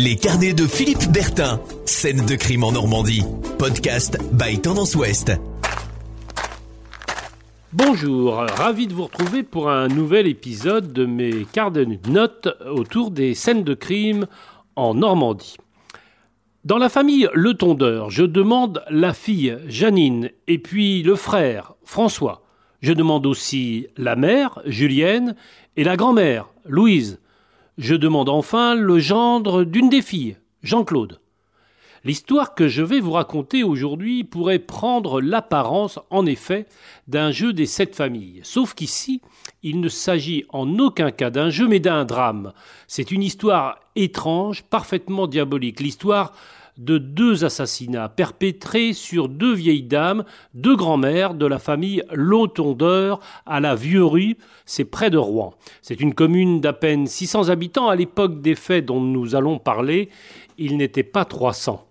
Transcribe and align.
Les 0.00 0.14
carnets 0.14 0.52
de 0.52 0.64
Philippe 0.64 1.10
Bertin. 1.12 1.60
Scène 1.84 2.24
de 2.24 2.36
crime 2.36 2.62
en 2.62 2.70
Normandie. 2.70 3.24
Podcast 3.58 4.16
by 4.32 4.60
Tendance 4.60 4.94
Ouest. 4.94 5.32
Bonjour, 7.72 8.34
ravi 8.34 8.86
de 8.86 8.94
vous 8.94 9.06
retrouver 9.06 9.42
pour 9.42 9.68
un 9.68 9.88
nouvel 9.88 10.28
épisode 10.28 10.92
de 10.92 11.04
mes 11.04 11.44
carnets 11.52 11.98
de 12.00 12.10
notes 12.10 12.46
autour 12.70 13.10
des 13.10 13.34
scènes 13.34 13.64
de 13.64 13.74
crime 13.74 14.28
en 14.76 14.94
Normandie. 14.94 15.56
Dans 16.64 16.78
la 16.78 16.90
famille 16.90 17.28
Le 17.34 17.54
Tondeur, 17.54 18.08
je 18.08 18.22
demande 18.22 18.84
la 18.90 19.12
fille 19.12 19.58
Janine 19.66 20.30
et 20.46 20.58
puis 20.58 21.02
le 21.02 21.16
frère 21.16 21.72
François. 21.82 22.44
Je 22.82 22.92
demande 22.92 23.26
aussi 23.26 23.88
la 23.96 24.14
mère 24.14 24.60
Julienne 24.64 25.34
et 25.76 25.82
la 25.82 25.96
grand-mère 25.96 26.50
Louise. 26.66 27.18
Je 27.78 27.94
demande 27.94 28.28
enfin 28.28 28.74
le 28.74 28.98
gendre 28.98 29.62
d'une 29.62 29.88
des 29.88 30.02
filles, 30.02 30.36
Jean-Claude. 30.64 31.20
L'histoire 32.02 32.56
que 32.56 32.66
je 32.66 32.82
vais 32.82 32.98
vous 32.98 33.12
raconter 33.12 33.62
aujourd'hui 33.62 34.24
pourrait 34.24 34.58
prendre 34.58 35.20
l'apparence, 35.20 36.00
en 36.10 36.26
effet, 36.26 36.66
d'un 37.06 37.30
jeu 37.30 37.52
des 37.52 37.66
sept 37.66 37.94
familles. 37.94 38.40
Sauf 38.42 38.74
qu'ici, 38.74 39.22
il 39.62 39.80
ne 39.80 39.88
s'agit 39.88 40.44
en 40.48 40.78
aucun 40.80 41.12
cas 41.12 41.30
d'un 41.30 41.50
jeu, 41.50 41.68
mais 41.68 41.78
d'un 41.78 42.04
drame. 42.04 42.52
C'est 42.88 43.12
une 43.12 43.22
histoire 43.22 43.78
étrange, 43.94 44.64
parfaitement 44.64 45.28
diabolique. 45.28 45.78
L'histoire 45.78 46.32
de 46.78 46.96
deux 46.98 47.44
assassinats 47.44 48.08
perpétrés 48.08 48.92
sur 48.92 49.28
deux 49.28 49.54
vieilles 49.54 49.82
dames, 49.82 50.24
deux 50.54 50.76
grands-mères 50.76 51.34
de 51.34 51.46
la 51.46 51.58
famille 51.58 52.02
Lotondeur 52.12 53.20
à 53.44 53.60
la 53.60 53.74
Vieux-Rue, 53.74 54.36
c'est 54.64 54.84
près 54.84 55.10
de 55.10 55.18
Rouen. 55.18 55.54
C'est 55.82 56.00
une 56.00 56.14
commune 56.14 56.60
d'à 56.60 56.72
peine 56.72 57.06
600 57.06 57.48
habitants 57.48 57.88
à 57.88 57.96
l'époque 57.96 58.40
des 58.40 58.54
faits 58.54 58.86
dont 58.86 59.00
nous 59.00 59.34
allons 59.34 59.58
parler, 59.58 60.08
il 60.56 60.76
n'était 60.76 61.02
pas 61.02 61.24
300 61.24 61.87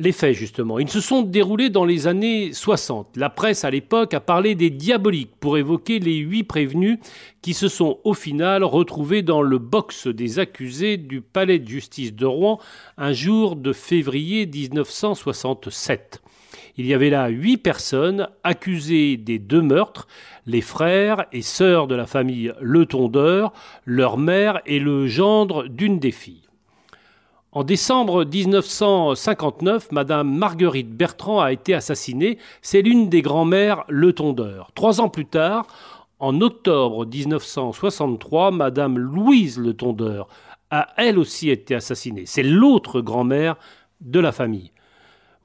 les 0.00 0.12
faits, 0.12 0.34
justement. 0.34 0.78
Ils 0.78 0.88
se 0.88 1.00
sont 1.00 1.20
déroulés 1.20 1.68
dans 1.68 1.84
les 1.84 2.06
années 2.06 2.54
60. 2.54 3.16
La 3.16 3.28
presse, 3.28 3.64
à 3.64 3.70
l'époque, 3.70 4.14
a 4.14 4.20
parlé 4.20 4.54
des 4.54 4.70
diaboliques 4.70 5.34
pour 5.38 5.58
évoquer 5.58 5.98
les 5.98 6.16
huit 6.16 6.44
prévenus 6.44 6.98
qui 7.42 7.52
se 7.52 7.68
sont, 7.68 7.98
au 8.04 8.14
final, 8.14 8.64
retrouvés 8.64 9.20
dans 9.20 9.42
le 9.42 9.58
box 9.58 10.06
des 10.06 10.38
accusés 10.38 10.96
du 10.96 11.20
palais 11.20 11.58
de 11.58 11.68
justice 11.68 12.14
de 12.14 12.24
Rouen 12.24 12.58
un 12.96 13.12
jour 13.12 13.56
de 13.56 13.74
février 13.74 14.46
1967. 14.46 16.22
Il 16.78 16.86
y 16.86 16.94
avait 16.94 17.10
là 17.10 17.28
huit 17.28 17.58
personnes 17.58 18.28
accusées 18.42 19.18
des 19.18 19.38
deux 19.38 19.60
meurtres, 19.60 20.08
les 20.46 20.62
frères 20.62 21.26
et 21.30 21.42
sœurs 21.42 21.88
de 21.88 21.94
la 21.94 22.06
famille 22.06 22.54
Le 22.62 22.86
Tondeur, 22.86 23.52
leur 23.84 24.16
mère 24.16 24.62
et 24.64 24.78
le 24.78 25.06
gendre 25.06 25.68
d'une 25.68 25.98
des 25.98 26.12
filles. 26.12 26.49
En 27.52 27.64
décembre 27.64 28.24
1959, 28.24 29.90
Madame 29.90 30.32
Marguerite 30.32 30.90
Bertrand 30.96 31.40
a 31.40 31.50
été 31.50 31.74
assassinée. 31.74 32.38
C'est 32.62 32.80
l'une 32.80 33.08
des 33.08 33.22
grands-mères 33.22 33.82
Le 33.88 34.12
Tondeur. 34.12 34.70
Trois 34.76 35.00
ans 35.00 35.08
plus 35.08 35.26
tard, 35.26 35.66
en 36.20 36.40
octobre 36.42 37.04
1963, 37.04 38.52
Madame 38.52 38.98
Louise 38.98 39.58
Le 39.58 39.74
Tondeur 39.74 40.28
a 40.70 40.90
elle 40.96 41.18
aussi 41.18 41.50
été 41.50 41.74
assassinée. 41.74 42.22
C'est 42.24 42.44
l'autre 42.44 43.00
grand-mère 43.00 43.56
de 44.00 44.20
la 44.20 44.30
famille. 44.30 44.70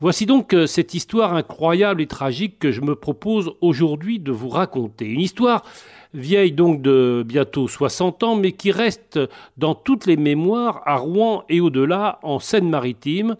Voici 0.01 0.25
donc 0.25 0.53
euh, 0.53 0.67
cette 0.67 0.93
histoire 0.93 1.35
incroyable 1.35 2.01
et 2.01 2.07
tragique 2.07 2.59
que 2.59 2.69
je 2.69 2.81
me 2.81 2.95
propose 2.95 3.53
aujourd'hui 3.61 4.19
de 4.19 4.33
vous 4.33 4.49
raconter. 4.49 5.05
Une 5.05 5.21
histoire 5.21 5.63
vieille 6.13 6.51
donc 6.51 6.81
de 6.81 7.23
bientôt 7.25 7.69
60 7.69 8.21
ans, 8.23 8.35
mais 8.35 8.51
qui 8.51 8.71
reste 8.71 9.17
dans 9.55 9.73
toutes 9.73 10.05
les 10.05 10.17
mémoires 10.17 10.81
à 10.85 10.97
Rouen 10.97 11.45
et 11.47 11.61
au-delà 11.61 12.19
en 12.23 12.39
Seine-Maritime. 12.39 13.37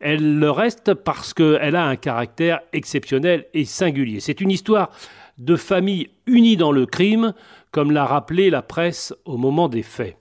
Elle 0.00 0.38
le 0.38 0.50
reste 0.50 0.94
parce 0.94 1.34
qu'elle 1.34 1.76
a 1.76 1.84
un 1.84 1.96
caractère 1.96 2.60
exceptionnel 2.72 3.44
et 3.52 3.66
singulier. 3.66 4.20
C'est 4.20 4.40
une 4.40 4.50
histoire 4.50 4.88
de 5.36 5.56
famille 5.56 6.08
unie 6.26 6.56
dans 6.56 6.72
le 6.72 6.86
crime, 6.86 7.34
comme 7.70 7.90
l'a 7.90 8.06
rappelé 8.06 8.48
la 8.48 8.62
presse 8.62 9.14
au 9.26 9.36
moment 9.36 9.68
des 9.68 9.82
faits. 9.82 10.16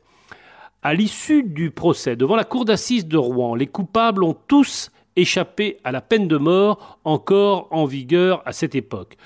À 0.83 0.93
l'issue 0.93 1.43
du 1.43 1.71
procès 1.71 2.17
devant 2.17 2.35
la 2.35 2.43
cour 2.43 2.65
d'assises 2.65 3.07
de 3.07 3.17
Rouen, 3.17 3.55
les 3.55 3.67
coupables 3.67 4.23
ont 4.23 4.35
tous 4.47 4.91
échappé 5.17 5.77
à 5.83 5.91
la 5.91 5.99
peine 5.99 6.29
de 6.29 6.37
mort 6.37 6.99
encore 7.03 7.67
en 7.71 7.85
vigueur 7.85 8.41
à 8.45 8.53
cette 8.53 8.75
époque. 8.75 9.17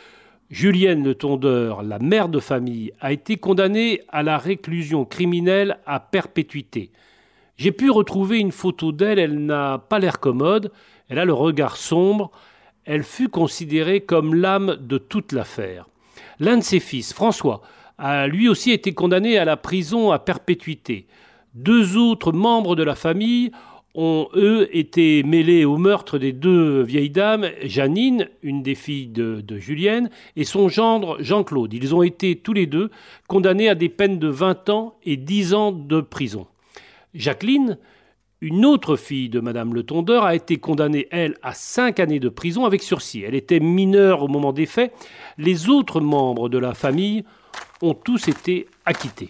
Julienne 0.50 1.04
Le 1.04 1.16
Tondeur, 1.16 1.84
la 1.84 2.00
mère 2.00 2.28
de 2.28 2.40
famille, 2.40 2.92
a 3.00 3.12
été 3.12 3.38
condamnée 3.38 4.02
à 4.10 4.24
la 4.24 4.38
réclusion 4.38 5.06
criminelle 5.06 5.78
à 5.86 6.00
perpétuité. 6.00 6.92
J'ai 7.58 7.72
pu 7.72 7.90
retrouver 7.92 8.40
une 8.40 8.52
photo 8.52 8.92
d'elle, 8.92 9.20
elle 9.20 9.46
n'a 9.46 9.78
pas 9.78 10.00
l'air 10.00 10.20
commode, 10.20 10.72
elle 11.10 11.20
a 11.20 11.26
le 11.26 11.34
regard 11.34 11.78
sombre, 11.78 12.32
elle 12.86 13.04
fut 13.04 13.30
considérée 13.30 14.02
comme 14.02 14.34
l'âme 14.34 14.78
de 14.82 14.98
toute 14.98 15.32
l'affaire. 15.32 15.88
L'un 16.40 16.58
de 16.58 16.64
ses 16.64 16.80
fils, 16.80 17.14
François, 17.14 17.62
a 17.98 18.28
lui 18.28 18.50
aussi 18.50 18.72
été 18.72 18.94
condamné 18.94 19.38
à 19.38 19.46
la 19.46 19.58
prison 19.58 20.12
à 20.12 20.20
perpétuité. 20.20 21.06
Deux 21.54 21.98
autres 21.98 22.32
membres 22.32 22.76
de 22.76 22.84
la 22.84 22.96
famille 22.96 23.52
ont, 23.96 24.28
eux, 24.36 24.68
été 24.72 25.24
mêlés 25.24 25.66
au 25.66 25.78
meurtre 25.78 26.18
des 26.18 26.32
deux 26.32 26.82
vieilles 26.82 27.10
dames, 27.10 27.48
Janine, 27.64 28.30
une 28.42 28.64
des 28.64 28.76
filles 28.76 29.08
de, 29.08 29.44
Julienne, 29.58 30.10
et 30.36 30.44
son 30.44 30.70
gendre 30.70 31.18
Jean-Claude. 31.22 31.74
Ils 31.74 31.94
ont 31.94 32.04
été 32.04 32.36
tous 32.36 32.54
les 32.54 32.66
deux 32.66 32.90
condamnés 33.28 33.70
à 33.70 33.76
des 33.76 33.90
peines 33.90 34.20
de 34.20 34.28
20 34.28 34.70
ans 34.70 34.96
et 35.04 35.18
10 35.18 35.54
ans 35.54 35.72
de 35.72 36.02
prison. 36.02 36.48
Jacqueline, 37.14 37.78
une 38.40 38.66
autre 38.66 38.96
fille 38.96 39.30
de 39.30 39.40
Madame 39.40 39.74
Le 39.74 39.84
Tondeur, 39.84 40.24
a 40.24 40.36
été 40.36 40.58
condamnée, 40.58 41.08
elle, 41.12 41.36
à 41.44 41.54
5 41.54 42.00
années 42.00 42.20
de 42.20 42.30
prison 42.30 42.66
avec 42.66 42.82
sursis. 42.82 43.24
Elle 43.24 43.36
était 43.36 43.60
mineure 43.60 44.24
au 44.24 44.28
moment 44.28 44.54
des 44.54 44.66
faits. 44.66 44.94
Les 45.38 45.70
autres 45.70 46.00
membres 46.00 46.50
de 46.50 46.58
la 46.58 46.74
famille 46.74 47.24
ont 47.82 47.94
tous 47.94 48.28
été 48.28 48.68
acquittés. 48.86 49.30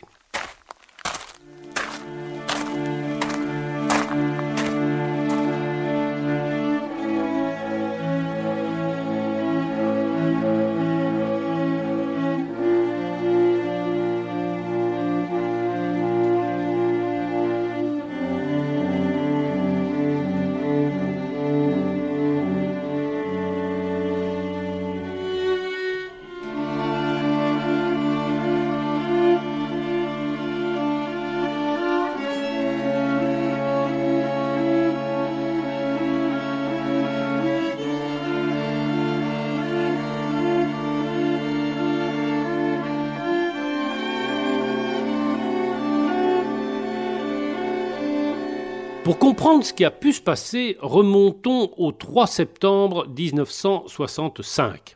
Pour 49.03 49.17
comprendre 49.17 49.65
ce 49.65 49.73
qui 49.73 49.83
a 49.83 49.89
pu 49.89 50.13
se 50.13 50.21
passer, 50.21 50.77
remontons 50.79 51.71
au 51.77 51.91
3 51.91 52.27
septembre 52.27 53.07
1965. 53.07 54.95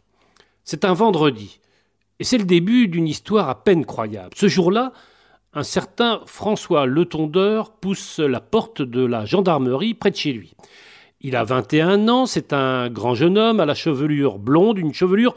C'est 0.63 0.85
un 0.85 0.93
vendredi, 0.93 1.59
et 2.19 2.23
c'est 2.23 2.37
le 2.37 2.43
début 2.43 2.87
d'une 2.87 3.07
histoire 3.07 3.49
à 3.49 3.63
peine 3.63 3.83
croyable. 3.83 4.35
Ce 4.35 4.47
jour-là, 4.47 4.93
un 5.53 5.63
certain 5.63 6.21
François 6.27 6.85
Letondeur 6.85 7.71
pousse 7.71 8.19
la 8.19 8.41
porte 8.41 8.83
de 8.83 9.03
la 9.03 9.25
gendarmerie 9.25 9.95
près 9.95 10.11
de 10.11 10.15
chez 10.15 10.33
lui. 10.33 10.53
Il 11.21 11.35
a 11.35 11.43
21 11.43 12.07
ans, 12.07 12.27
c'est 12.27 12.53
un 12.53 12.91
grand 12.91 13.15
jeune 13.15 13.39
homme 13.39 13.59
à 13.59 13.65
la 13.65 13.73
chevelure 13.73 14.37
blonde, 14.37 14.77
une 14.77 14.93
chevelure 14.93 15.33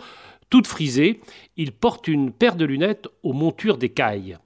toute 0.50 0.67
frisée. 0.67 1.20
Il 1.56 1.73
porte 1.73 2.06
une 2.06 2.32
paire 2.32 2.56
de 2.56 2.67
lunettes 2.67 3.09
aux 3.23 3.32
montures 3.32 3.79
d'écailles. 3.79 4.37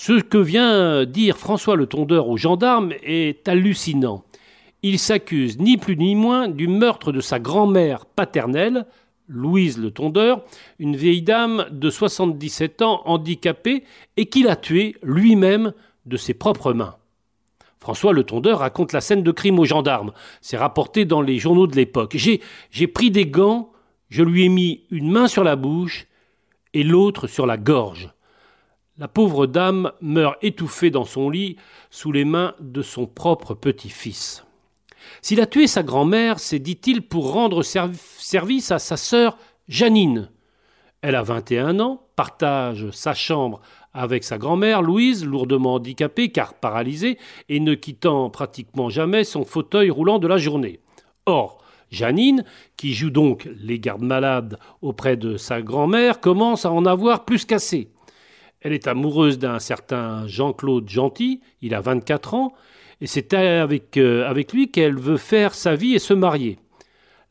Ce 0.00 0.12
que 0.12 0.38
vient 0.38 1.04
dire 1.04 1.36
François 1.36 1.74
le 1.74 1.86
Tondeur 1.86 2.28
aux 2.28 2.36
gendarmes 2.36 2.92
est 3.02 3.48
hallucinant. 3.48 4.22
Il 4.84 4.96
s'accuse 4.96 5.58
ni 5.58 5.76
plus 5.76 5.96
ni 5.96 6.14
moins 6.14 6.46
du 6.46 6.68
meurtre 6.68 7.10
de 7.10 7.20
sa 7.20 7.40
grand-mère 7.40 8.06
paternelle, 8.06 8.86
Louise 9.26 9.76
le 9.76 9.90
Tondeur, 9.90 10.44
une 10.78 10.94
vieille 10.94 11.22
dame 11.22 11.66
de 11.72 11.90
77 11.90 12.82
ans 12.82 13.02
handicapée 13.06 13.82
et 14.16 14.26
qu'il 14.26 14.46
a 14.46 14.54
tuée 14.54 14.94
lui-même 15.02 15.72
de 16.06 16.16
ses 16.16 16.32
propres 16.32 16.72
mains. 16.72 16.94
François 17.78 18.12
le 18.12 18.22
Tondeur 18.22 18.60
raconte 18.60 18.92
la 18.92 19.00
scène 19.00 19.24
de 19.24 19.32
crime 19.32 19.58
aux 19.58 19.64
gendarmes. 19.64 20.12
C'est 20.40 20.56
rapporté 20.56 21.06
dans 21.06 21.22
les 21.22 21.38
journaux 21.38 21.66
de 21.66 21.74
l'époque. 21.74 22.12
J'ai, 22.14 22.40
j'ai 22.70 22.86
pris 22.86 23.10
des 23.10 23.26
gants, 23.26 23.72
je 24.10 24.22
lui 24.22 24.44
ai 24.44 24.48
mis 24.48 24.84
une 24.92 25.10
main 25.10 25.26
sur 25.26 25.42
la 25.42 25.56
bouche 25.56 26.06
et 26.72 26.84
l'autre 26.84 27.26
sur 27.26 27.46
la 27.46 27.56
gorge. 27.56 28.12
La 28.98 29.06
pauvre 29.06 29.46
dame 29.46 29.92
meurt 30.00 30.36
étouffée 30.42 30.90
dans 30.90 31.04
son 31.04 31.30
lit 31.30 31.54
sous 31.88 32.10
les 32.10 32.24
mains 32.24 32.54
de 32.58 32.82
son 32.82 33.06
propre 33.06 33.54
petit-fils. 33.54 34.44
S'il 35.22 35.40
a 35.40 35.46
tué 35.46 35.68
sa 35.68 35.84
grand-mère, 35.84 36.40
c'est, 36.40 36.58
dit-il, 36.58 37.02
pour 37.02 37.32
rendre 37.32 37.62
service 37.62 38.72
à 38.72 38.80
sa 38.80 38.96
sœur 38.96 39.38
Janine. 39.68 40.30
Elle 41.00 41.14
a 41.14 41.22
21 41.22 41.78
ans, 41.78 42.02
partage 42.16 42.90
sa 42.90 43.14
chambre 43.14 43.60
avec 43.92 44.24
sa 44.24 44.36
grand-mère, 44.36 44.82
Louise, 44.82 45.24
lourdement 45.24 45.74
handicapée 45.74 46.32
car 46.32 46.54
paralysée 46.54 47.18
et 47.48 47.60
ne 47.60 47.74
quittant 47.74 48.30
pratiquement 48.30 48.90
jamais 48.90 49.22
son 49.22 49.44
fauteuil 49.44 49.90
roulant 49.90 50.18
de 50.18 50.26
la 50.26 50.38
journée. 50.38 50.80
Or, 51.24 51.58
Janine, 51.92 52.44
qui 52.76 52.94
joue 52.94 53.10
donc 53.10 53.48
les 53.60 53.78
gardes-malades 53.78 54.58
auprès 54.82 55.16
de 55.16 55.36
sa 55.36 55.62
grand-mère, 55.62 56.18
commence 56.18 56.66
à 56.66 56.72
en 56.72 56.84
avoir 56.84 57.24
plus 57.24 57.44
qu'assez. 57.44 57.92
Elle 58.60 58.72
est 58.72 58.88
amoureuse 58.88 59.38
d'un 59.38 59.58
certain 59.58 60.26
Jean-Claude 60.26 60.88
Gentil, 60.88 61.40
il 61.62 61.74
a 61.74 61.80
24 61.80 62.34
ans, 62.34 62.54
et 63.00 63.06
c'est 63.06 63.32
avec, 63.34 63.96
euh, 63.96 64.28
avec 64.28 64.52
lui 64.52 64.70
qu'elle 64.70 64.98
veut 64.98 65.16
faire 65.16 65.54
sa 65.54 65.76
vie 65.76 65.94
et 65.94 66.00
se 66.00 66.14
marier. 66.14 66.58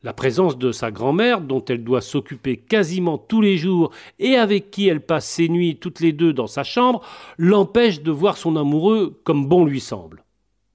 La 0.02 0.12
présence 0.12 0.56
de 0.56 0.70
sa 0.72 0.90
grand-mère, 0.90 1.40
dont 1.40 1.64
elle 1.64 1.84
doit 1.84 2.00
s'occuper 2.00 2.56
quasiment 2.56 3.18
tous 3.18 3.40
les 3.40 3.58
jours 3.58 3.90
et 4.18 4.36
avec 4.36 4.70
qui 4.70 4.88
elle 4.88 5.04
passe 5.04 5.26
ses 5.26 5.48
nuits 5.48 5.76
toutes 5.76 6.00
les 6.00 6.12
deux 6.12 6.32
dans 6.32 6.46
sa 6.46 6.62
chambre, 6.62 7.02
l'empêche 7.36 8.00
de 8.00 8.12
voir 8.12 8.36
son 8.36 8.56
amoureux 8.56 9.20
comme 9.24 9.46
bon 9.46 9.64
lui 9.64 9.80
semble. 9.80 10.24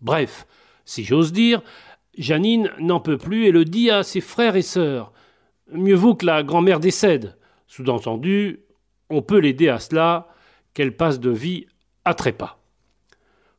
Bref, 0.01 0.45
si 0.83 1.05
j'ose 1.05 1.31
dire, 1.31 1.61
Janine 2.17 2.69
n'en 2.79 2.99
peut 2.99 3.17
plus 3.17 3.45
et 3.45 3.51
le 3.51 3.65
dit 3.65 3.89
à 3.89 4.03
ses 4.03 4.21
frères 4.21 4.57
et 4.57 4.61
sœurs. 4.61 5.13
Mieux 5.71 5.95
vaut 5.95 6.15
que 6.15 6.25
la 6.25 6.43
grand-mère 6.43 6.81
décède. 6.81 7.37
Sous-entendu, 7.67 8.59
on 9.09 9.21
peut 9.21 9.39
l'aider 9.39 9.69
à 9.69 9.79
cela, 9.79 10.27
qu'elle 10.73 10.95
passe 10.95 11.19
de 11.19 11.29
vie 11.29 11.67
à 12.05 12.13
trépas. 12.13 12.57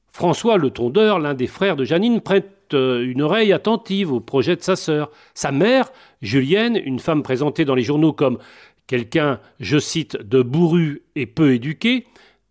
François 0.08 0.58
le 0.58 0.70
tondeur, 0.70 1.18
l'un 1.18 1.34
des 1.34 1.46
frères 1.46 1.76
de 1.76 1.84
Janine, 1.84 2.20
prête 2.20 2.72
euh, 2.72 3.04
une 3.04 3.22
oreille 3.22 3.52
attentive 3.52 4.12
au 4.12 4.20
projet 4.20 4.56
de 4.56 4.62
sa 4.62 4.76
sœur. 4.76 5.10
Sa 5.34 5.50
mère, 5.50 5.90
Julienne, 6.22 6.80
une 6.82 7.00
femme 7.00 7.22
présentée 7.22 7.64
dans 7.64 7.74
les 7.74 7.82
journaux 7.82 8.12
comme 8.12 8.38
quelqu'un, 8.86 9.40
je 9.60 9.78
cite, 9.78 10.16
de 10.16 10.42
bourru 10.42 11.02
et 11.16 11.26
peu 11.26 11.54
éduqué, 11.54 12.06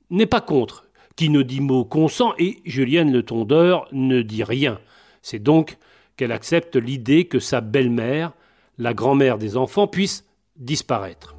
n'est 0.10 0.25
pas 0.25 0.42
contre, 0.42 0.86
qui 1.16 1.30
ne 1.30 1.42
dit 1.42 1.62
mot 1.62 1.86
consent, 1.86 2.33
et 2.38 2.59
Julienne 2.66 3.12
le 3.12 3.24
tondeur 3.24 3.88
ne 3.92 4.21
dit 4.21 4.44
rien. 4.44 4.80
C'est 5.21 5.42
donc 5.42 5.77
qu'elle 6.18 6.31
accepte 6.31 6.75
l'idée 6.75 7.25
que 7.25 7.39
sa 7.39 7.62
belle-mère, 7.62 8.33
la 8.77 8.94
grand-mère 8.94 9.38
des 9.38 9.57
enfants, 9.57 9.88
puisse 9.88 10.25
disparaître. 10.57 11.36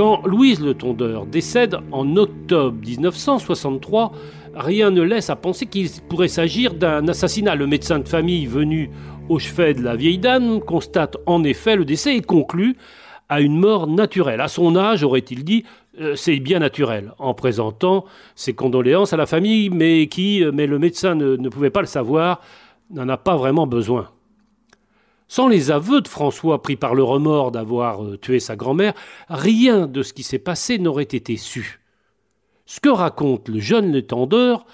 Quand 0.00 0.26
Louise 0.26 0.62
Le 0.62 0.72
Tondeur 0.72 1.26
décède 1.26 1.76
en 1.92 2.16
octobre 2.16 2.74
1963, 2.86 4.12
rien 4.54 4.90
ne 4.90 5.02
laisse 5.02 5.28
à 5.28 5.36
penser 5.36 5.66
qu'il 5.66 5.90
pourrait 6.08 6.28
s'agir 6.28 6.72
d'un 6.72 7.06
assassinat. 7.06 7.54
Le 7.54 7.66
médecin 7.66 7.98
de 7.98 8.08
famille 8.08 8.46
venu 8.46 8.88
au 9.28 9.38
chevet 9.38 9.74
de 9.74 9.82
la 9.82 9.96
vieille 9.96 10.16
dame 10.16 10.60
constate 10.60 11.18
en 11.26 11.44
effet 11.44 11.76
le 11.76 11.84
décès 11.84 12.16
et 12.16 12.22
conclut 12.22 12.78
à 13.28 13.42
une 13.42 13.58
mort 13.58 13.88
naturelle. 13.88 14.40
À 14.40 14.48
son 14.48 14.74
âge, 14.74 15.04
aurait-il 15.04 15.44
dit, 15.44 15.64
euh, 16.00 16.16
c'est 16.16 16.40
bien 16.40 16.60
naturel, 16.60 17.12
en 17.18 17.34
présentant 17.34 18.06
ses 18.34 18.54
condoléances 18.54 19.12
à 19.12 19.18
la 19.18 19.26
famille, 19.26 19.68
mais 19.68 20.06
qui, 20.06 20.42
euh, 20.42 20.50
mais 20.50 20.66
le 20.66 20.78
médecin 20.78 21.14
ne 21.14 21.48
pouvait 21.50 21.68
pas 21.68 21.82
le 21.82 21.86
savoir, 21.86 22.40
n'en 22.90 23.06
a 23.10 23.18
pas 23.18 23.36
vraiment 23.36 23.66
besoin. 23.66 24.08
Sans 25.30 25.46
les 25.46 25.70
aveux 25.70 26.00
de 26.00 26.08
François 26.08 26.60
pris 26.60 26.74
par 26.74 26.96
le 26.96 27.04
remords 27.04 27.52
d'avoir 27.52 28.02
euh, 28.02 28.18
tué 28.18 28.40
sa 28.40 28.56
grand-mère, 28.56 28.94
rien 29.28 29.86
de 29.86 30.02
ce 30.02 30.12
qui 30.12 30.24
s'est 30.24 30.40
passé 30.40 30.80
n'aurait 30.80 31.04
été 31.04 31.36
su. 31.36 31.78
Ce 32.66 32.80
que 32.80 32.88
raconte 32.88 33.48
le 33.48 33.60
jeune 33.60 33.92
l'étendeur 33.92 34.66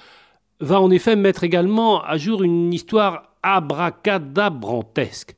va 0.61 0.81
en 0.81 0.91
effet 0.91 1.15
mettre 1.15 1.45
également 1.45 2.03
à 2.03 2.17
jour 2.17 2.43
une 2.43 2.73
histoire 2.73 3.35
abracadabrantesque. 3.43 5.37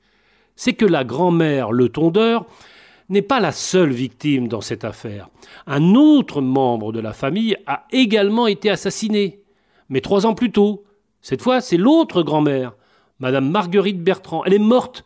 C'est 0.54 0.74
que 0.74 0.86
la 0.86 1.02
grand-mère, 1.02 1.72
le 1.72 1.88
tondeur, 1.88 2.46
n'est 3.08 3.20
pas 3.20 3.40
la 3.40 3.50
seule 3.50 3.90
victime 3.90 4.46
dans 4.46 4.60
cette 4.60 4.84
affaire. 4.84 5.30
Un 5.66 5.96
autre 5.96 6.40
membre 6.40 6.92
de 6.92 7.00
la 7.00 7.12
famille 7.12 7.56
a 7.66 7.86
également 7.90 8.46
été 8.46 8.70
assassiné, 8.70 9.42
mais 9.88 10.00
trois 10.00 10.26
ans 10.26 10.34
plus 10.34 10.52
tôt. 10.52 10.84
Cette 11.22 11.42
fois, 11.42 11.60
c'est 11.60 11.76
l'autre 11.76 12.22
grand-mère, 12.22 12.74
Madame 13.20 13.50
Marguerite 13.50 14.02
Bertrand. 14.02 14.44
Elle 14.44 14.54
est 14.54 14.58
morte 14.58 15.04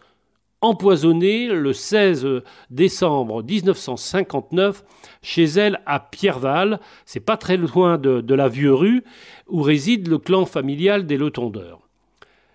empoisonnée 0.60 1.48
le 1.48 1.72
16 1.72 2.26
décembre 2.70 3.42
1959 3.42 4.84
chez 5.20 5.44
elle 5.44 5.80
à 5.86 5.98
Pierreval, 5.98 6.80
c'est 7.04 7.20
pas 7.20 7.36
très 7.36 7.56
loin 7.56 7.98
de, 7.98 8.34
la 8.34 8.48
Vieux 8.48 8.72
Rue, 8.72 9.02
où 9.48 9.60
réside 9.60 10.08
le 10.08 10.18
clan 10.18 10.46
familial 10.46 11.06
des 11.06 11.16
Letondeurs. 11.16 11.80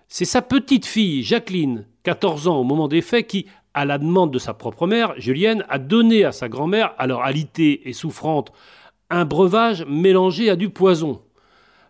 C'est 0.08 0.24
sa 0.24 0.40
petite 0.40 0.86
fille, 0.86 1.22
Jacqueline, 1.22 1.86
14 2.04 2.48
ans 2.48 2.56
au 2.56 2.64
moment 2.64 2.88
des 2.88 3.02
faits, 3.02 3.26
qui, 3.26 3.46
à 3.74 3.84
la 3.84 3.98
demande 3.98 4.32
de 4.32 4.38
sa 4.38 4.54
propre 4.54 4.86
mère, 4.86 5.12
Julienne, 5.18 5.64
a 5.68 5.78
donné 5.78 6.24
à 6.24 6.32
sa 6.32 6.48
grand-mère, 6.48 6.94
alors 6.96 7.22
alitée 7.22 7.86
et 7.88 7.92
souffrante, 7.92 8.52
un 9.10 9.26
breuvage 9.26 9.84
mélangé 9.86 10.48
à 10.48 10.56
du 10.56 10.70
poison. 10.70 11.20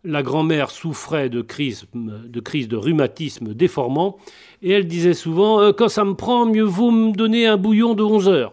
La 0.04 0.22
grand-mère 0.22 0.70
souffrait 0.70 1.28
de 1.28 1.42
crises 1.42 1.86
de, 1.94 2.40
crise 2.40 2.68
de 2.68 2.76
rhumatisme 2.76 3.52
déformant 3.52 4.16
et 4.62 4.70
elle 4.70 4.86
disait 4.86 5.14
souvent 5.14 5.60
euh, 5.60 5.72
Quand 5.72 5.88
ça 5.88 6.04
me 6.04 6.14
prend, 6.14 6.46
mieux 6.46 6.62
vaut 6.62 6.90
me 6.90 7.12
donner 7.12 7.46
un 7.46 7.56
bouillon 7.56 7.94
de 7.94 8.02
11 8.02 8.28
heures. 8.28 8.52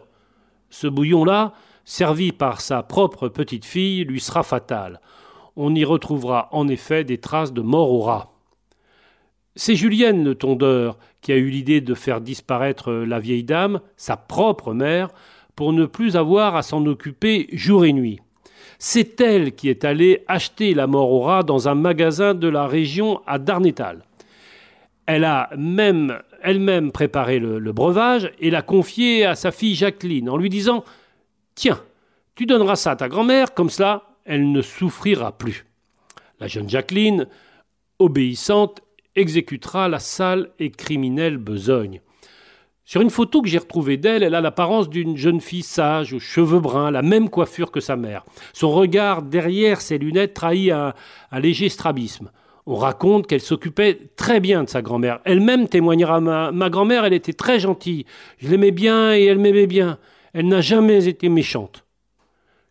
Ce 0.69 0.87
bouillon-là, 0.87 1.53
servi 1.85 2.31
par 2.31 2.61
sa 2.61 2.81
propre 2.81 3.29
petite 3.29 3.65
fille, 3.65 4.03
lui 4.05 4.19
sera 4.19 4.43
fatal. 4.43 4.99
On 5.55 5.73
y 5.75 5.85
retrouvera 5.85 6.49
en 6.51 6.67
effet 6.67 7.03
des 7.03 7.19
traces 7.19 7.53
de 7.53 7.61
mort 7.61 7.91
au 7.91 8.01
rat. 8.01 8.31
C'est 9.55 9.75
Julienne 9.75 10.23
le 10.23 10.35
tondeur 10.35 10.97
qui 11.21 11.31
a 11.31 11.37
eu 11.37 11.49
l'idée 11.49 11.79
de 11.79 11.93
faire 11.93 12.19
disparaître 12.21 12.91
la 12.91 13.19
vieille 13.19 13.45
dame, 13.45 13.79
sa 13.95 14.17
propre 14.17 14.73
mère, 14.73 15.09
pour 15.55 15.71
ne 15.71 15.85
plus 15.85 16.17
avoir 16.17 16.55
à 16.55 16.63
s'en 16.63 16.85
occuper 16.85 17.47
jour 17.53 17.85
et 17.85 17.93
nuit. 17.93 18.19
C'est 18.79 19.19
elle 19.21 19.53
qui 19.53 19.69
est 19.69 19.85
allée 19.85 20.23
acheter 20.27 20.73
la 20.73 20.87
mort 20.87 21.11
au 21.11 21.21
rat 21.21 21.43
dans 21.43 21.69
un 21.69 21.75
magasin 21.75 22.33
de 22.33 22.47
la 22.47 22.67
région 22.67 23.21
à 23.25 23.39
Darnétal. 23.39 24.03
Elle 25.05 25.23
a 25.23 25.49
même 25.57 26.19
elle-même 26.41 26.91
préparé 26.91 27.39
le, 27.39 27.71
breuvage 27.71 28.31
et 28.39 28.49
l'a 28.49 28.61
confié 28.61 29.25
à 29.25 29.35
sa 29.35 29.51
fille 29.51 29.75
Jacqueline 29.75 30.29
en 30.29 30.37
lui 30.37 30.49
disant 30.49 30.83
Tiens, 31.55 31.81
tu 32.35 32.45
donneras 32.45 32.75
ça 32.75 32.91
à 32.91 32.95
ta 32.95 33.09
grand-mère, 33.09 33.53
comme 33.53 33.69
cela 33.69 34.03
elle 34.25 34.51
ne 34.51 34.61
souffrira 34.61 35.37
plus. 35.37 35.65
La 36.39 36.47
jeune 36.47 36.69
Jacqueline, 36.69 37.27
obéissante, 37.99 38.81
exécutera 39.15 39.87
la 39.87 39.99
sale 39.99 40.49
et 40.59 40.71
criminelle 40.71 41.37
besogne. 41.37 42.01
Sur 42.87 43.01
une 43.01 43.09
photo 43.09 43.41
que 43.41 43.47
j'ai 43.47 43.57
retrouvée 43.57 43.97
d'elle, 43.97 44.21
elle 44.21 44.35
a 44.35 44.41
l'apparence 44.41 44.89
d'une 44.89 45.17
jeune 45.17 45.41
fille 45.41 45.63
sage, 45.63 46.13
aux 46.13 46.19
cheveux 46.19 46.59
bruns, 46.59 46.91
la 46.91 47.01
même 47.01 47.29
coiffure 47.29 47.71
que 47.71 47.79
sa 47.79 47.95
mère. 47.95 48.23
Son 48.53 48.69
regard 48.69 49.23
derrière 49.23 49.81
ses 49.81 49.97
lunettes 49.97 50.35
trahit 50.35 50.71
un, 50.71 50.93
léger 51.33 51.69
strabisme. 51.69 52.29
On 52.67 52.75
raconte 52.75 53.25
qu'elle 53.25 53.41
s'occupait 53.41 54.11
très 54.15 54.39
bien 54.39 54.63
de 54.63 54.69
sa 54.69 54.83
grand-mère. 54.83 55.19
Elle-même 55.25 55.67
témoignera 55.67 56.19
ma, 56.19 56.51
ma 56.51 56.69
grand-mère, 56.69 57.05
elle 57.05 57.13
était 57.13 57.33
très 57.33 57.59
gentille. 57.59 58.05
Je 58.37 58.49
l'aimais 58.49 58.71
bien 58.71 59.15
et 59.15 59.25
elle 59.25 59.39
m'aimait 59.39 59.67
bien. 59.67 59.97
Elle 60.33 60.47
n'a 60.47 60.61
jamais 60.61 61.07
été 61.07 61.27
méchante. 61.27 61.85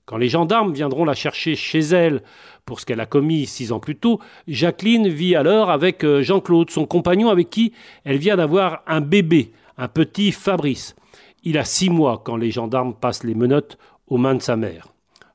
Quand 0.06 0.16
les 0.16 0.28
gendarmes 0.28 0.73
viendront 0.73 1.04
la 1.04 1.14
chercher 1.14 1.56
chez 1.56 1.80
elle 1.80 2.23
pour 2.66 2.78
ce 2.78 2.87
qu'elle 2.87 3.00
a 3.00 3.06
commis 3.06 3.47
six 3.47 3.73
ans 3.73 3.80
plus 3.80 3.97
tôt, 3.97 4.21
Jacqueline 4.47 5.09
vit 5.09 5.35
alors 5.35 5.71
avec 5.71 6.04
euh, 6.04 6.23
Jean-Claude, 6.23 6.71
son 6.71 6.87
compagnon 6.87 7.30
avec 7.30 7.50
qui 7.50 7.73
elle 8.04 8.18
vient 8.18 8.37
d'avoir 8.37 8.83
un 8.87 9.00
bébé, 9.00 9.52
un 9.76 9.88
petit 9.88 10.33
Fabrice. 10.33 10.95
Il 11.43 11.59
a 11.59 11.64
six 11.64 11.90
mois 11.90 12.23
quand 12.25 12.37
les 12.37 12.50
gendarmes 12.50 12.95
passent 12.95 13.25
les 13.25 13.35
menottes 13.35 13.78
aux 14.07 14.16
mains 14.16 14.35
de 14.35 14.43
sa 14.43 14.57
mère. 14.57 14.88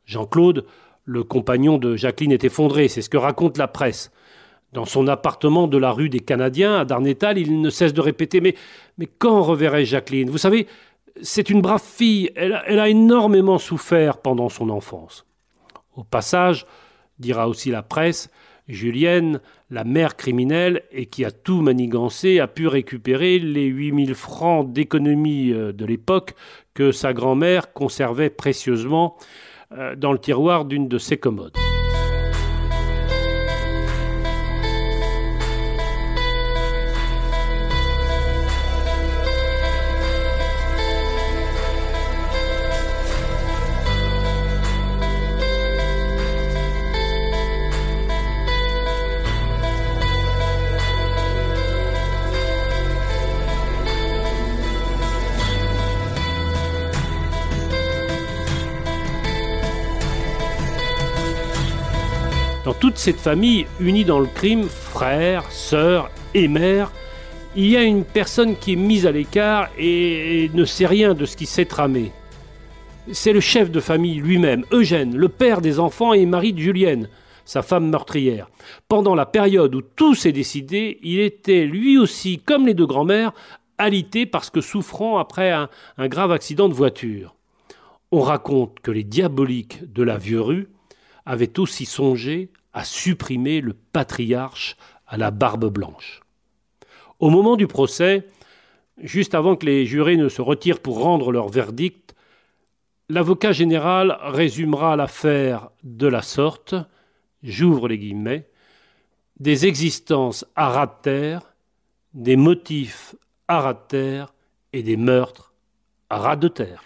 Jean-Claude, 0.05 0.65
le 1.05 1.23
compagnon 1.23 1.77
de 1.77 1.95
Jacqueline, 1.95 2.31
est 2.31 2.43
effondré, 2.43 2.87
c'est 2.87 3.01
ce 3.01 3.09
que 3.09 3.17
raconte 3.17 3.57
la 3.57 3.67
presse. 3.67 4.11
Dans 4.73 4.85
son 4.85 5.07
appartement 5.07 5.67
de 5.67 5.77
la 5.77 5.91
rue 5.91 6.09
des 6.09 6.19
Canadiens, 6.19 6.77
à 6.77 6.85
Darnétal, 6.85 7.37
il 7.37 7.61
ne 7.61 7.69
cesse 7.69 7.93
de 7.93 8.01
répéter 8.01 8.39
Mais, 8.41 8.55
mais 8.97 9.07
quand 9.07 9.41
reverrai 9.41 9.85
Jacqueline? 9.85 10.29
Vous 10.29 10.37
savez, 10.37 10.67
C'est 11.21 11.49
une 11.49 11.61
brave 11.61 11.83
fille, 11.83 12.31
elle 12.35 12.53
a, 12.53 12.87
énormément 12.89 13.57
souffert 13.57 14.17
pendant 14.17 14.47
son 14.47 14.69
enfance. 14.69 15.25
Au 15.95 16.03
passage, 16.03 16.65
dira 17.17 17.49
aussi 17.49 17.71
la 17.71 17.81
presse, 17.81 18.29
Julienne, 18.69 19.41
la 19.71 19.83
mère 19.83 20.15
criminelle 20.15 20.83
et 20.91 21.07
qui 21.07 21.25
a 21.25 21.31
tout 21.31 21.61
manigancé, 21.61 22.39
a 22.39 22.47
pu 22.47 22.67
récupérer 22.67 23.39
les 23.39 23.65
8000 23.65 24.15
francs 24.15 24.71
d'économie 24.71 25.51
euh, 25.51 25.73
de 25.73 25.85
l'époque 25.85 26.35
que 26.73 26.91
sa 26.91 27.11
grand-mère 27.13 27.73
conservait 27.73 28.29
précieusement 28.29 29.17
euh, 29.77 29.95
dans 29.95 30.13
le 30.13 30.19
tiroir 30.19 30.65
d'une 30.65 30.87
de 30.87 30.97
ses 30.97 31.17
commodes. 31.17 31.57
Cette 62.99 63.21
famille 63.21 63.65
unie 63.79 64.03
dans 64.03 64.19
le 64.19 64.27
crime, 64.27 64.67
frères, 64.67 65.49
sœurs 65.53 66.11
et 66.33 66.49
mères, 66.49 66.91
il 67.55 67.67
y 67.67 67.77
a 67.77 67.83
une 67.83 68.03
personne 68.03 68.57
qui 68.57 68.73
est 68.73 68.75
mise 68.75 69.07
à 69.07 69.11
l'écart 69.13 69.69
et 69.77 70.51
ne 70.53 70.65
sait 70.65 70.85
rien 70.85 71.13
de 71.13 71.23
ce 71.23 71.37
qui 71.37 71.45
s'est 71.45 71.63
tramé. 71.63 72.11
C'est 73.13 73.31
le 73.31 73.39
chef 73.39 73.71
de 73.71 73.79
famille 73.79 74.15
lui-même, 74.15 74.65
Eugène, 74.73 75.15
le 75.15 75.29
père 75.29 75.61
des 75.61 75.79
enfants 75.79 76.11
et 76.11 76.25
mari 76.25 76.51
de 76.51 76.59
Julienne, 76.59 77.07
sa 77.45 77.61
femme 77.61 77.89
meurtrière. 77.89 78.49
Pendant 78.89 79.15
la 79.15 79.25
période 79.25 79.73
où 79.75 79.81
tout 79.81 80.13
s'est 80.13 80.33
décidé, 80.33 80.99
il 81.01 81.21
était 81.21 81.63
lui 81.63 81.97
aussi, 81.97 82.39
comme 82.39 82.67
les 82.67 82.73
deux 82.73 82.85
grands-mères, 82.85 83.31
alité 83.77 84.25
parce 84.25 84.49
que 84.49 84.59
souffrant 84.59 85.19
après 85.19 85.51
un, 85.51 85.69
un 85.97 86.09
grave 86.09 86.33
accident 86.33 86.67
de 86.67 86.73
voiture. 86.73 87.33
On 88.11 88.19
raconte 88.19 88.81
que 88.81 88.91
les 88.91 89.05
diaboliques 89.05 89.89
de 89.89 90.03
la 90.03 90.17
vieux 90.17 90.41
rue 90.41 90.67
avaient 91.25 91.59
aussi 91.59 91.85
songé 91.85 92.49
à 92.73 92.83
supprimer 92.83 93.61
le 93.61 93.73
patriarche 93.73 94.75
à 95.07 95.17
la 95.17 95.31
barbe 95.31 95.71
blanche. 95.71 96.21
Au 97.19 97.29
moment 97.29 97.55
du 97.55 97.67
procès, 97.67 98.27
juste 99.01 99.35
avant 99.35 99.55
que 99.55 99.65
les 99.65 99.85
jurés 99.85 100.17
ne 100.17 100.29
se 100.29 100.41
retirent 100.41 100.79
pour 100.79 101.01
rendre 101.01 101.31
leur 101.31 101.49
verdict, 101.49 102.15
l'avocat 103.09 103.51
général 103.51 104.17
résumera 104.21 104.95
l'affaire 104.95 105.69
de 105.83 106.07
la 106.07 106.21
sorte, 106.21 106.75
j'ouvre 107.43 107.87
les 107.87 107.97
guillemets, 107.97 108.47
des 109.39 109.65
existences 109.65 110.45
à 110.55 110.69
ras 110.69 110.87
de 110.87 111.01
terre, 111.01 111.41
des 112.13 112.35
motifs 112.35 113.15
à 113.47 113.61
ras 113.61 113.73
de 113.73 113.87
terre 113.87 114.33
et 114.73 114.83
des 114.83 114.97
meurtres 114.97 115.53
à 116.09 116.17
ras 116.17 116.35
de 116.35 116.47
terre. 116.47 116.83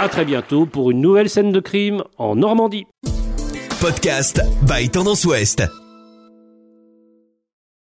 À 0.00 0.08
très 0.08 0.24
bientôt 0.24 0.66
pour 0.66 0.90
une 0.90 1.00
nouvelle 1.00 1.30
scène 1.30 1.52
de 1.52 1.60
crime 1.60 2.02
en 2.18 2.36
Normandie. 2.36 2.84
Podcast 3.80 4.40
by 4.66 4.88
Tendance 4.90 5.24
Ouest. 5.24 5.83